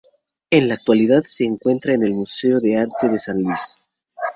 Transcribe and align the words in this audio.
En 0.49 0.67
la 0.67 0.73
actualidad 0.73 1.21
se 1.25 1.43
encuentra 1.43 1.93
en 1.93 2.03
el 2.03 2.15
Museo 2.15 2.59
de 2.59 2.75
Arte 2.75 3.07
de 3.07 3.19
San 3.19 3.39
Luis. 3.43 3.75